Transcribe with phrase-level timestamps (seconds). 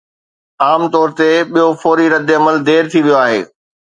[0.65, 3.41] عام طور تي ٻيو فوري رد عمل دير ٿي ويو آهي.